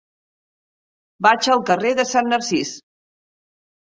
[1.27, 2.73] Vaig al carrer de Sant Narcís.